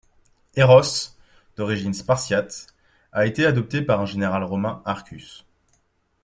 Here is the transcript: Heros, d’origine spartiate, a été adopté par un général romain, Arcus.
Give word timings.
Heros, 0.55 1.15
d’origine 1.57 1.93
spartiate, 1.93 2.73
a 3.11 3.27
été 3.27 3.45
adopté 3.45 3.83
par 3.83 4.01
un 4.01 4.07
général 4.07 4.43
romain, 4.43 4.81
Arcus. 4.83 5.45